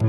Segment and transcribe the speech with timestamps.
[0.00, 0.08] Pour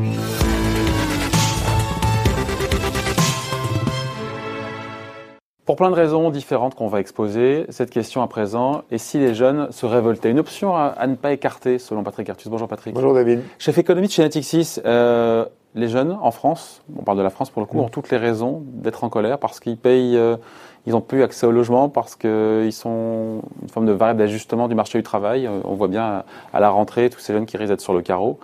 [5.76, 9.70] plein de raisons différentes qu'on va exposer, cette question à présent est si les jeunes
[9.72, 10.32] se révoltaient?
[10.32, 12.48] Une option à, ne pas écarter, selon Patrick Artus.
[12.48, 12.94] Bonjour Patrick.
[12.94, 13.42] Bonjour David.
[13.60, 15.46] Chef économiste chez Natixis, euh,
[15.76, 17.82] les jeunes en France, on parle de la France pour le coup, mm.
[17.82, 20.38] ont toutes les raisons d'être en colère parce qu'ils payent, euh,
[20.86, 24.76] ils n'ont plus accès au logement, parce qu'ils sont une forme de variable d'ajustement du
[24.76, 25.48] marché du travail.
[25.48, 26.24] Euh, on voit bien
[26.54, 28.40] à, la rentrée tous ces jeunes qui risquent d'être sur le carreau.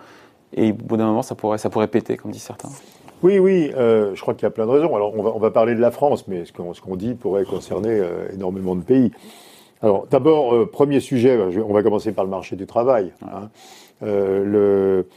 [0.54, 2.70] Et au bout d'un moment, ça pourrait, ça pourrait péter, comme disent certains.
[3.24, 4.96] Oui, oui, euh, je crois qu'il y a plein de raisons.
[4.96, 7.16] Alors, on va, on va parler de la France, mais ce qu'on ce qu'on dit
[7.16, 9.12] pourrait concerner euh, énormément de pays.
[9.82, 13.14] Alors, d'abord, euh, premier sujet, on va commencer par le marché du travail.
[13.24, 13.50] Hein.
[14.02, 15.08] Le,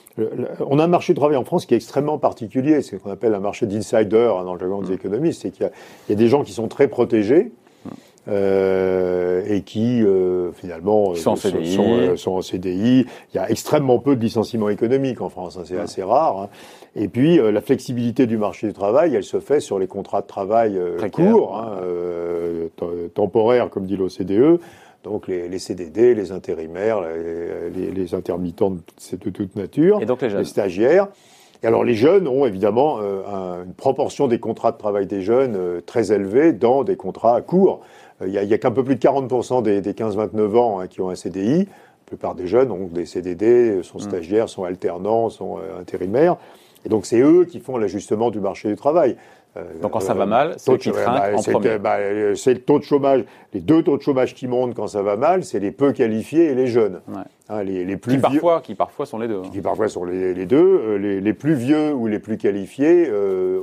[0.61, 3.11] on a un marché du travail en France qui est extrêmement particulier, c'est ce qu'on
[3.11, 4.95] appelle un marché d'insider hein, dans le jargon des mmh.
[4.95, 5.67] économistes, c'est qu'il
[6.09, 7.53] y, y, a des gens qui sont très protégés,
[8.29, 11.79] euh, et qui euh, finalement sont en, CDI.
[11.81, 13.07] Euh, sont, en, CDI.
[13.33, 16.39] Il y a extrêmement peu de licenciements économiques en France, hein, c'est assez rare.
[16.39, 16.49] Hein.
[16.97, 20.27] Et puis la flexibilité du marché du travail, elle se fait sur les contrats de
[20.27, 20.79] travail
[21.13, 21.79] courts, hein,
[23.15, 24.61] temporaires comme dit l'OCDE.
[25.05, 28.81] Donc les, les, CDD, les intérimaires, les, les, intermittents de,
[29.17, 31.09] de, toute nature, et donc les, les stagiaires.
[31.63, 36.11] Et alors les jeunes ont évidemment une proportion des contrats de travail des jeunes très
[36.11, 37.83] élevée dans des contrats courts.
[38.23, 41.11] Euh, il n'y a, qu'un peu plus de 40% des, 15-29 ans hein, qui ont
[41.11, 41.61] un CDI.
[41.61, 41.67] La
[42.07, 44.03] plupart des jeunes ont des CDD, sont mmh.
[44.03, 46.37] stagiaires, sont alternants, sont euh, intérimaires.
[46.85, 49.17] Et donc c'est eux qui font l'ajustement du marché du travail.
[49.57, 51.79] Euh, donc quand ça va mal, c'est qui en premier.
[51.79, 51.97] Bah,
[52.37, 53.25] c'est le taux de chômage.
[53.53, 56.47] Les deux taux de chômage qui montent quand ça va mal, c'est les peu qualifiés
[56.47, 57.01] et les jeunes.
[57.49, 59.41] Hein, les, les, plus qui parfois, qui parfois sont les deux.
[59.45, 59.51] Hein.
[59.53, 60.97] Qui parfois sont les, les deux.
[60.97, 63.11] Les, les, plus vieux ou les plus qualifiés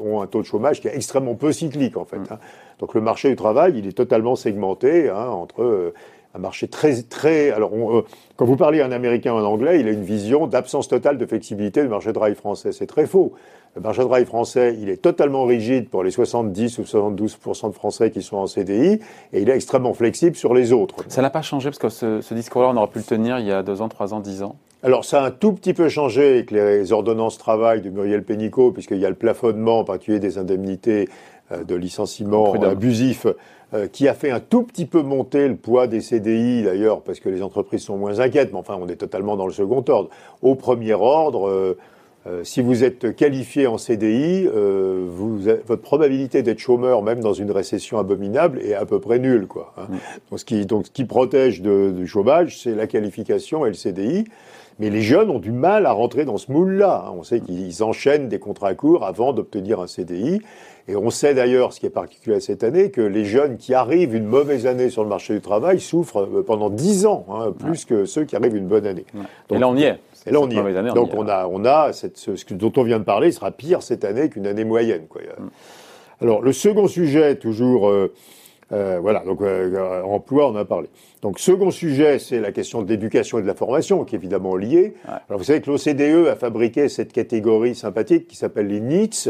[0.04, 2.18] ont un taux de chômage qui est extrêmement peu cyclique en fait.
[2.18, 2.28] Mmh.
[2.32, 2.40] Hein.
[2.80, 5.94] Donc le marché du travail, il est totalement segmenté hein, entre euh,
[6.38, 7.52] un marché très très.
[7.52, 10.88] Alors euh, quand vous parlez un Américain ou un Anglais, il a une vision d'absence
[10.88, 12.72] totale de flexibilité du marché du travail français.
[12.72, 13.34] C'est très faux.
[13.76, 17.74] Le marché du travail français, il est totalement rigide pour les 70 ou 72% de
[17.74, 19.00] Français qui sont en CDI,
[19.34, 20.96] et il est extrêmement flexible sur les autres.
[21.10, 23.46] Ça n'a pas changé parce que ce, ce discours-là, on aurait pu le tenir il
[23.46, 24.56] y a deux ans, trois ans, dix ans.
[24.84, 28.72] Alors ça a un tout petit peu changé avec les ordonnances travail de Muriel Pénicaud,
[28.72, 31.10] puisqu'il y a le plafonnement en particulier des indemnités
[31.52, 33.26] euh, de licenciement abusif
[33.74, 37.20] euh, qui a fait un tout petit peu monter le poids des CDI d'ailleurs parce
[37.20, 40.10] que les entreprises sont moins inquiètes, mais enfin on est totalement dans le second ordre.
[40.42, 41.76] Au premier ordre,
[42.28, 47.52] euh, si vous êtes qualifié en CDI, vous, votre probabilité d'être chômeur, même dans une
[47.52, 49.48] récession abominable, est à peu près nulle.
[49.48, 49.88] Quoi, hein.
[49.90, 49.98] mm.
[50.30, 53.76] donc, ce qui, donc, ce qui protège de, du chômage, c'est la qualification et le
[53.76, 54.26] CDI.
[54.80, 57.06] Mais les jeunes ont du mal à rentrer dans ce moule-là.
[57.08, 57.14] Hein.
[57.18, 60.42] On sait qu'ils enchaînent des contrats courts avant d'obtenir un CDI.
[60.88, 64.16] Et on sait d'ailleurs, ce qui est particulier cette année, que les jeunes qui arrivent
[64.16, 67.86] une mauvaise année sur le marché du travail souffrent euh, pendant 10 ans, hein, plus
[67.86, 69.06] que ceux qui arrivent une bonne année.
[69.50, 70.00] et là, on y est.
[70.26, 70.94] Et là, on y est.
[70.94, 74.06] Donc, on, a, on a cette, ce, dont on vient de parler sera pire cette
[74.06, 75.08] année qu'une année moyenne.
[75.10, 75.22] Quoi.
[75.22, 75.50] Mm.
[76.22, 78.14] Alors, le second sujet, toujours, euh,
[78.74, 80.90] euh, voilà, donc euh, emploi, on en a parlé.
[81.22, 84.56] Donc, second sujet, c'est la question de l'éducation et de la formation, qui est évidemment
[84.56, 84.96] liée.
[85.06, 89.30] Alors, vous savez que l'OCDE a fabriqué cette catégorie sympathique qui s'appelle les NEETS,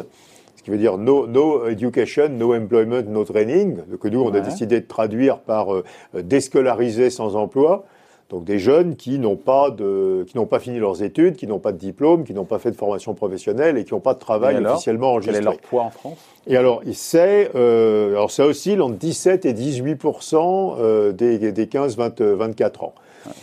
[0.67, 4.81] qui veut dire no, no education, no employment, no training, que nous on a décidé
[4.81, 5.83] de traduire par euh,
[6.13, 7.85] déscolariser sans emploi.
[8.29, 11.59] Donc des jeunes qui n'ont pas de, qui n'ont pas fini leurs études, qui n'ont
[11.59, 14.19] pas de diplôme, qui n'ont pas fait de formation professionnelle et qui n'ont pas de
[14.19, 15.39] travail officiellement enregistré.
[15.39, 16.17] Quel est leur poids en France?
[16.45, 22.83] Et alors, c'est, euh, alors ça oscille entre 17 et 18 euh, des, des 15-24
[22.83, 22.93] ans.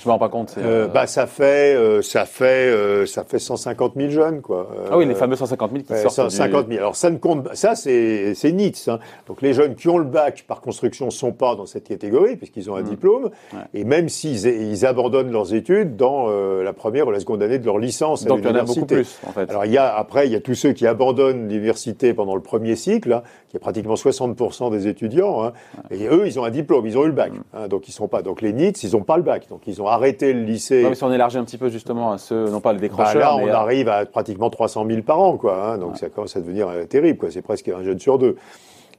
[0.00, 0.54] Je me rends pas compte.
[0.58, 4.68] Euh, bah ça fait euh, ça fait euh, ça fait 150 000 jeunes quoi.
[4.90, 6.30] ah oui, les fameux 150 000 qui sortent.
[6.30, 6.78] 150 000.
[6.78, 8.88] Alors ça ne compte ça c'est c'est NITS.
[8.88, 8.98] Hein.
[9.26, 12.70] Donc les jeunes qui ont le bac par construction sont pas dans cette catégorie puisqu'ils
[12.70, 12.88] ont un mmh.
[12.88, 13.30] diplôme.
[13.72, 17.66] Et même s'ils ils abandonnent leurs études dans la première ou la seconde année de
[17.66, 19.50] leur licence Donc il y en a beaucoup plus en fait.
[19.50, 22.42] Alors il y a après il y a tous ceux qui abandonnent l'université pendant le
[22.42, 25.44] premier cycle, hein, qui est pratiquement 60 des étudiants.
[25.44, 25.52] Hein.
[25.91, 27.32] Et eux ils ont un diplôme, ils ont eu le bac.
[27.32, 27.42] Mmh.
[27.54, 28.22] Hein, donc ils sont pas.
[28.22, 29.46] Donc les NITS ils ont pas le bac.
[29.48, 30.82] Donc ils ont arrêté le lycée.
[30.82, 33.14] Non, mais si on élargit un petit peu justement à ceux, non pas décrocheurs.
[33.14, 35.72] Bah là, on arrive à pratiquement 300 000 par an, quoi.
[35.72, 37.30] Hein, donc ça commence à devenir euh, terrible, quoi.
[37.30, 38.36] C'est presque un jeune sur deux.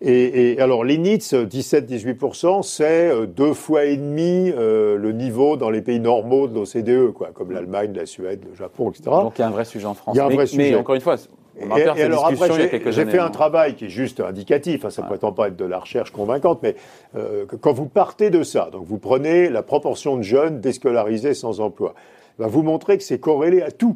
[0.01, 5.57] Et, et alors les NITS, 17-18%, c'est euh, deux fois et demi euh, le niveau
[5.57, 9.04] dans les pays normaux de l'OCDE, quoi, comme l'Allemagne, la Suède, le Japon, etc.
[9.06, 10.16] Donc il y a un vrai sujet en France.
[10.16, 10.71] Il y a un vrai sujet.
[10.71, 11.16] Mais encore une fois,
[11.57, 12.50] et, alors après,
[12.92, 15.66] j'ai fait un travail qui est juste indicatif, hein, ça ne prétend pas être de
[15.66, 16.75] la recherche convaincante, mais
[17.16, 21.62] euh, quand vous partez de ça, donc vous prenez la proportion de jeunes déscolarisés sans
[21.62, 21.94] emploi,
[22.40, 23.96] ben vous montrez que c'est corrélé à tout.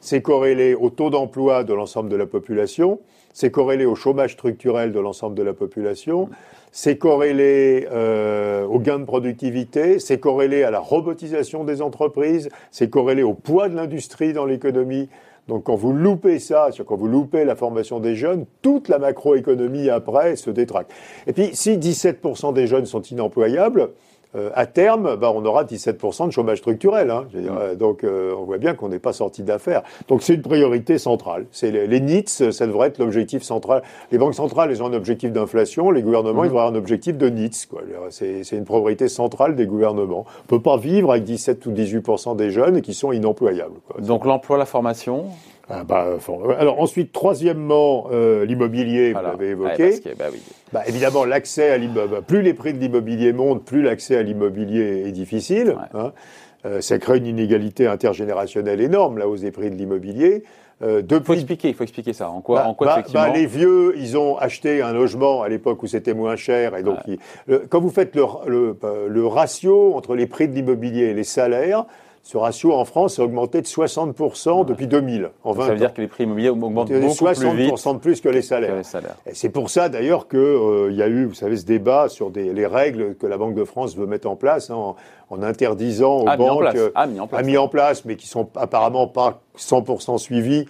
[0.00, 3.00] c'est corrélé au taux d'emploi de l'ensemble de la population,
[3.32, 6.28] c'est corrélé au chômage structurel de l'ensemble de la population,
[6.72, 12.90] c'est corrélé euh, au gain de productivité, c'est corrélé à la robotisation des entreprises, c'est
[12.90, 15.08] corrélé au poids de l'industrie dans l'économie.
[15.48, 19.88] Donc quand vous loupez ça, quand vous loupez la formation des jeunes, toute la macroéconomie
[19.88, 20.88] après se détraque.
[21.26, 23.90] Et puis si 17% des jeunes sont inemployables,
[24.34, 27.10] euh, à terme, bah, on aura 17% de chômage structurel.
[27.10, 27.38] Hein, mm.
[27.50, 29.82] euh, donc, euh, on voit bien qu'on n'est pas sorti d'affaires.
[30.08, 31.46] Donc, c'est une priorité centrale.
[31.50, 33.82] C'est les, les, NITS, ça devrait être l'objectif central.
[34.12, 35.90] Les banques centrales, elles ont un objectif d'inflation.
[35.90, 36.50] Les gouvernements, ils mm.
[36.50, 37.68] devraient avoir un objectif de NITS.
[38.10, 40.26] C'est une priorité centrale des gouvernements.
[40.44, 43.80] On peut pas vivre avec 17 ou 18% des jeunes qui sont inemployables.
[43.88, 44.00] Quoi.
[44.02, 45.24] Donc, l'emploi, la formation?
[45.70, 46.16] Ah, bah,
[46.58, 50.00] alors ensuite, troisièmement, euh, l'immobilier, vous l'avez évoqué.
[50.18, 50.40] bah, oui.
[50.72, 55.04] bah, évidemment, l'accès à l'immobilier, plus les prix de l'immobilier montent, plus l'accès à l'immobilier
[55.06, 55.76] est difficile.
[55.94, 56.12] Hein.
[56.66, 60.42] Euh, ça crée une inégalité intergénérationnelle énorme, la hausse des prix de l'immobilier.
[60.80, 61.18] Euh, depuis...
[61.18, 62.30] Il faut expliquer, il faut expliquer ça.
[62.30, 63.22] En quoi, bah, en quoi bah, effectivement...
[63.26, 66.82] bah, les vieux, ils ont acheté un logement à l'époque où c'était moins cher, et
[66.82, 66.98] donc
[67.68, 68.76] quand vous faites le, le,
[69.08, 71.84] le ratio entre les prix de l'immobilier et les salaires,
[72.22, 75.30] ce ratio en France a augmenté de 60% depuis 2000.
[75.44, 77.98] En 20 ça veut dire que les prix immobiliers augmentent beaucoup 60 plus vite de
[77.98, 78.76] plus que les salaires.
[79.26, 82.30] Et c'est pour ça d'ailleurs qu'il euh, y a eu, vous savez, ce débat sur
[82.30, 84.94] des, les règles que la Banque de France veut mettre en place hein,
[85.30, 87.40] en, interdisant aux ah, banques, mis ah, mis en place.
[87.40, 90.66] a mis en place, mais qui sont apparemment pas 100% suivis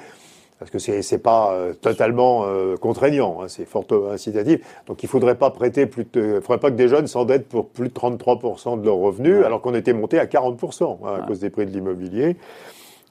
[0.58, 4.60] parce que c'est n'est pas euh, totalement euh, contraignant, hein, c'est fort incitatif.
[4.86, 7.88] Donc il faudrait pas prêter plus de, faudrait pas que des jeunes s'endettent pour plus
[7.88, 11.50] de 33% de leurs revenus, alors qu'on était monté à 40% hein, à cause des
[11.50, 12.36] prix de l'immobilier.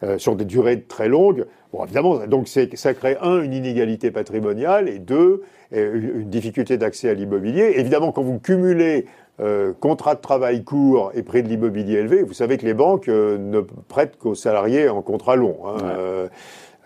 [0.04, 1.48] Euh, sur des durées très longues.
[1.74, 5.42] Bon, évidemment, donc ça crée un une inégalité patrimoniale et deux
[5.72, 7.74] une difficulté d'accès à l'immobilier.
[7.78, 9.08] Évidemment, quand vous cumulez
[9.40, 13.08] euh, contrat de travail court et prix de l'immobilier élevé, vous savez que les banques
[13.08, 15.58] ne prêtent qu'aux salariés en contrat long.
[15.66, 16.30] Hein,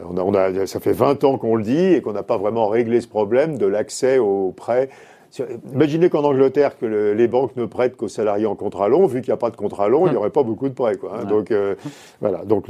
[0.10, 3.02] on a, ça fait 20 ans qu'on le dit et qu'on n'a pas vraiment réglé
[3.02, 4.90] ce problème de l'accès aux prêts.
[5.74, 9.06] Imaginez qu'en Angleterre, que les banques ne prêtent qu'aux salariés en contrat long.
[9.06, 10.98] Vu qu'il n'y a pas de contrat long, il n'y aurait pas beaucoup de prêts.
[10.98, 11.26] Quoi, hein.
[11.26, 11.76] Donc euh,
[12.20, 12.44] voilà.
[12.44, 12.70] Donc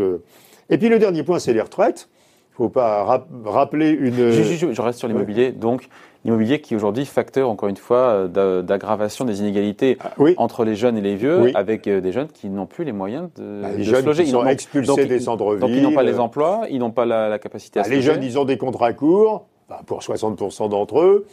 [0.70, 2.08] Et puis le dernier point, c'est les retraites.
[2.52, 4.32] Il ne faut pas rappeler une.
[4.32, 5.52] Je, je, reste sur l'immobilier.
[5.52, 5.88] Donc
[6.24, 10.76] l'immobilier qui est aujourd'hui facteur, encore une fois, euh, d'aggravation des inégalités ah, entre les
[10.76, 13.70] jeunes et les vieux, avec euh, des jeunes qui n'ont plus les moyens de, bah,
[13.76, 14.24] les jeunes se loger.
[14.26, 15.60] Qui sont expulsés des centres-villes.
[15.60, 18.24] Donc ils n'ont pas les emplois, ils n'ont pas la, capacité à bah, Les jeunes,
[18.24, 21.26] ils ont des contrats courts, bah, pour 60% d'entre eux.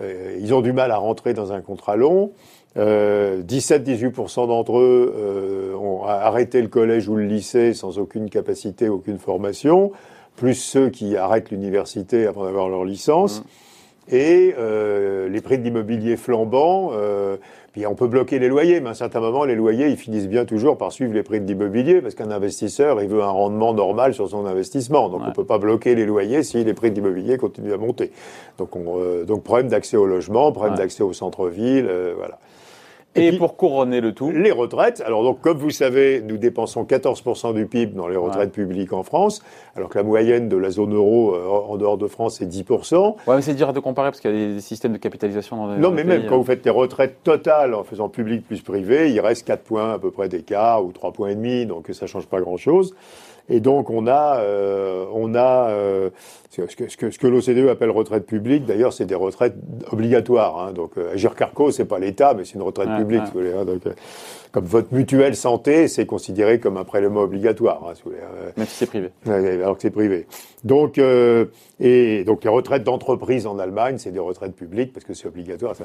[0.00, 2.32] Euh, ils ont du mal à rentrer dans un contrat long.
[2.74, 9.92] 17-18% d'entre eux ont arrêté le collège ou le lycée sans aucune capacité, aucune formation,
[10.36, 13.40] plus ceux qui arrêtent l'université avant d'avoir leur licence.
[13.40, 13.44] Mmh
[14.10, 16.90] et euh, les prix de l'immobilier flambant.
[16.92, 17.36] Euh,
[17.72, 20.28] puis on peut bloquer les loyers, mais à un certain moment, les loyers, ils finissent
[20.28, 23.72] bien toujours par suivre les prix de l'immobilier, parce qu'un investisseur, il veut un rendement
[23.72, 25.08] normal sur son investissement.
[25.08, 27.78] Donc on ne peut pas bloquer les loyers si les prix de l'immobilier continuent à
[27.78, 28.12] monter.
[28.58, 32.38] Donc, on, euh, donc problème d'accès au logement, problème d'accès au centre-ville, voilà.
[33.14, 35.02] Et, pour couronner le tout Les retraites.
[35.04, 39.02] Alors donc, comme vous savez, nous dépensons 14% du PIB dans les retraites publiques en
[39.02, 39.42] France,
[39.76, 43.16] alors que la moyenne de la zone euro euh, en dehors de France est 10%.
[43.26, 45.74] Ouais, mais c'est dur de comparer parce qu'il y a des systèmes de capitalisation dans
[45.74, 49.10] les Non, mais même quand vous faites les retraites totales en faisant public plus privé,
[49.10, 52.06] il reste 4 points à peu près d'écart ou 3 points et demi, donc ça
[52.06, 52.94] change pas grand-chose.
[53.48, 56.10] Et donc on a, euh, on a euh,
[56.50, 58.64] ce que, ce que, ce que l'OCDE appelle retraite publique.
[58.64, 59.54] D'ailleurs, c'est des retraites
[59.90, 60.58] obligatoires.
[60.58, 60.72] Hein.
[60.72, 63.22] Donc Agir Carco, c'est pas l'État, mais c'est une retraite publique.
[63.22, 63.64] Hein.
[63.64, 63.92] donc, euh,
[64.52, 67.82] comme votre mutuelle santé, c'est considéré comme un prélèvement obligatoire.
[67.88, 69.10] Hein, euh, Même si c'est privé.
[69.26, 70.26] alors que c'est privé.
[70.62, 71.46] Donc, euh,
[71.80, 75.74] et donc les retraites d'entreprise en Allemagne, c'est des retraites publiques parce que c'est obligatoire.
[75.74, 75.84] Ça.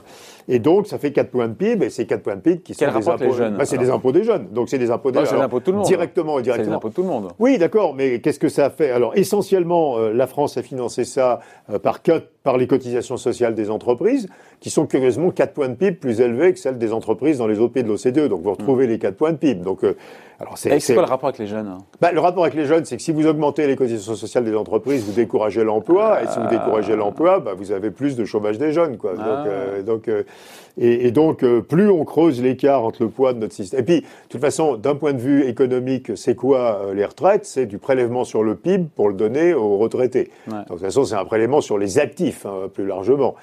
[0.50, 2.74] Et donc, ça fait 4 points de PIB, et ces 4 points de PIB qui
[2.74, 3.32] sont des impôts.
[3.32, 4.48] Jeunes, bah, c'est des impôts des jeunes.
[4.52, 5.28] Donc, c'est des impôts des jeunes.
[5.28, 5.88] C'est l'impôt de tout le monde.
[5.88, 6.66] Directement et directement.
[6.66, 7.30] C'est l'impôt de tout le monde.
[7.40, 8.92] Oui, d'accord, mais qu'est-ce que ça a fait?
[8.92, 11.40] Alors, essentiellement, euh, la France a financé ça
[11.84, 14.28] par cut par les cotisations sociales des entreprises,
[14.60, 17.60] qui sont curieusement 4 points de PIB plus élevés que celles des entreprises dans les
[17.60, 18.28] autres pays de l'OCDE.
[18.28, 18.90] Donc vous retrouvez mm.
[18.90, 19.62] les 4 points de PIB.
[19.62, 19.96] Donc, euh,
[20.40, 22.98] alors c'est, quoi le rapport avec les jeunes bah, Le rapport avec les jeunes, c'est
[22.98, 26.22] que si vous augmentez les cotisations sociales des entreprises, vous découragez l'emploi.
[26.22, 26.98] Et si vous découragez ah.
[26.98, 28.98] l'emploi, bah, vous avez plus de chômage des jeunes.
[28.98, 29.14] Quoi.
[29.14, 29.82] Donc, euh, ah.
[29.82, 30.24] donc euh,
[30.80, 33.80] et, et, donc, plus on creuse l'écart entre le poids de notre système.
[33.80, 37.46] Et puis, de toute façon, d'un point de vue économique, c'est quoi les retraites?
[37.46, 40.30] C'est du prélèvement sur le PIB pour le donner aux retraités.
[40.46, 43.34] Donc, de toute façon, c'est un prélèvement sur les actifs, hein, plus largement.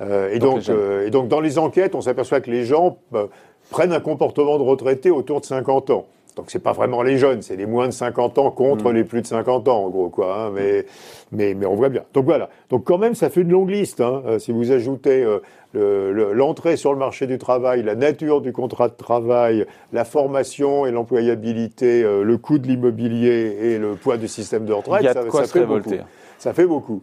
[0.00, 3.28] Euh, et, donc, euh, et donc, dans les enquêtes, on s'aperçoit que les gens bah,
[3.70, 6.06] prennent un comportement de retraité autour de 50 ans.
[6.36, 8.94] Donc c'est pas vraiment les jeunes, c'est les moins de 50 ans contre mm.
[8.94, 10.34] les plus de 50 ans, en gros, quoi.
[10.34, 10.86] Hein, mais,
[11.30, 12.04] mais, mais on voit bien.
[12.14, 12.48] Donc voilà.
[12.70, 14.00] Donc quand même, ça fait une longue liste.
[14.00, 14.22] Hein.
[14.26, 15.26] Euh, si vous ajoutez
[15.74, 20.86] euh, l'entrée sur le marché du travail, la nature du contrat de travail, la formation
[20.86, 25.30] et l'employabilité, euh, le coût de l'immobilier et le poids du système de retraite, ça,
[25.30, 25.94] ça fait beaucoup.
[26.38, 27.02] Ça fait beaucoup.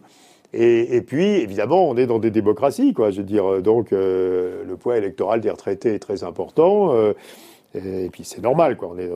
[0.52, 3.10] Et, et, puis, évidemment, on est dans des démocraties, quoi.
[3.10, 6.92] Je veux dire, donc le poids électoral des retraités est très important.
[7.74, 8.90] Et, puis c'est normal, quoi.
[8.92, 9.08] On est,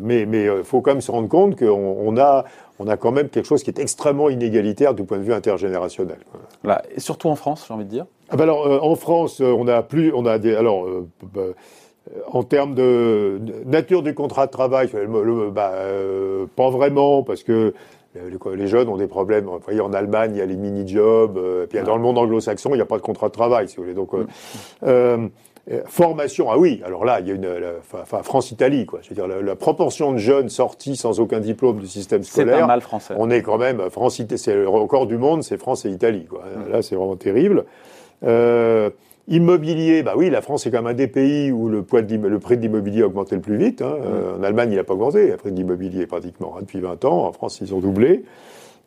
[0.00, 2.44] mais mais il faut quand même se rendre compte qu'on on a,
[2.78, 6.18] on a quand même quelque chose qui est extrêmement inégalitaire du point de vue intergénérationnel.
[6.64, 8.06] Là, et surtout en France, j'ai envie de dire.
[8.30, 11.06] Ah ben alors, euh, en France, euh, on a plus, on a des, alors, euh,
[11.34, 11.42] bah,
[12.28, 14.90] en termes de nature du contrat de travail,
[15.52, 15.72] bah,
[16.56, 17.74] pas vraiment, parce que
[18.14, 19.44] les jeunes ont des problèmes.
[19.44, 21.38] Vous voyez, en Allemagne, il y a les mini-jobs.
[21.68, 23.82] puis dans le monde anglo-saxon, il n'y a pas de contrat de travail, si vous
[23.82, 23.94] voulez.
[23.94, 24.10] Donc.
[25.70, 27.48] Euh, formation, ah oui, alors là, il y a une,
[27.92, 28.98] enfin, France-Italie, quoi.
[29.00, 32.54] Je veux dire, la, proportion de jeunes sortis sans aucun diplôme du système scolaire.
[32.56, 33.14] C'est pas mal français.
[33.16, 36.40] On est quand même, France, c'est le record du monde, c'est France et Italie, quoi.
[36.40, 36.72] Mm.
[36.72, 37.64] Là, c'est vraiment terrible.
[38.24, 38.90] Euh,
[39.28, 42.16] immobilier, bah oui, la France est quand même un des pays où le, poids de
[42.16, 43.82] le prix de l'immobilier a augmenté le plus vite.
[43.82, 43.94] Hein.
[44.04, 47.04] Euh, en Allemagne, il n'a pas augmenté, le prix de l'immobilier pratiquement hein, depuis 20
[47.04, 47.26] ans.
[47.26, 48.24] En France, ils ont doublé.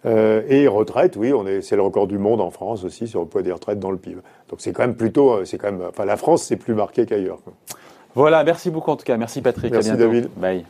[0.06, 3.22] Euh, et retraite, oui, on est, c'est le record du monde en France aussi sur
[3.22, 4.22] le poids des retraites dans le PIB.
[4.50, 7.06] Donc c'est quand même plutôt, euh, c'est quand même, enfin la France c'est plus marqué
[7.06, 7.39] qu'ailleurs.
[8.13, 9.72] Voilà, merci beaucoup en tout cas, merci Patrick.
[9.72, 10.30] Merci David.
[10.38, 10.63] Bye.